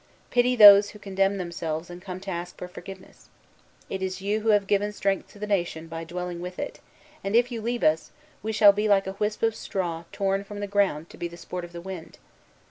[0.31, 3.29] Pity those who condemn themselves and come to ask forgiveness.
[3.87, 6.79] It is you who have given strength to the nation by dwelling with it;
[7.23, 8.09] and if you leave us,
[8.41, 11.37] we shall be like a wisp of straw torn from the ground to be the
[11.37, 12.17] sport of the wind.